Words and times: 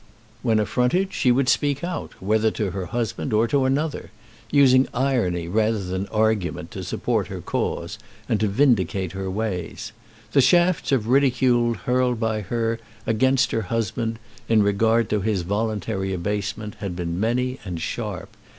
When 0.41 0.57
affronted 0.57 1.13
she 1.13 1.31
would 1.31 1.47
speak 1.47 1.83
out, 1.83 2.13
whether 2.19 2.49
to 2.49 2.71
her 2.71 2.87
husband, 2.87 3.33
or 3.33 3.47
to 3.47 3.65
another, 3.65 4.09
using 4.51 4.87
irony 4.95 5.47
rather 5.47 5.83
than 5.83 6.07
argument 6.07 6.71
to 6.71 6.83
support 6.83 7.27
her 7.27 7.39
cause 7.39 7.99
and 8.27 8.39
to 8.39 8.47
vindicate 8.47 9.11
her 9.11 9.29
ways. 9.29 9.91
The 10.31 10.41
shafts 10.41 10.91
of 10.91 11.05
ridicule 11.07 11.75
hurled 11.75 12.19
by 12.19 12.41
her 12.41 12.79
against 13.05 13.51
her 13.51 13.61
husband 13.61 14.17
in 14.49 14.63
regard 14.63 15.07
to 15.11 15.21
his 15.21 15.43
voluntary 15.43 16.13
abasement 16.15 16.77
had 16.79 16.95
been 16.95 17.19
many 17.19 17.59
and 17.63 17.79
sharp. 17.79 18.29